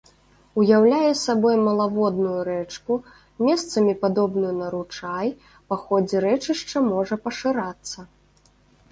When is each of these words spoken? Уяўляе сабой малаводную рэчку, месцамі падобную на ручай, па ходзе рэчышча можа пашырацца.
Уяўляе 0.59 1.09
сабой 1.23 1.55
малаводную 1.65 2.37
рэчку, 2.47 2.93
месцамі 3.47 3.93
падобную 4.05 4.53
на 4.61 4.67
ручай, 4.75 5.29
па 5.73 5.79
ходзе 5.83 6.23
рэчышча 6.25 6.83
можа 6.87 7.15
пашырацца. 7.27 7.99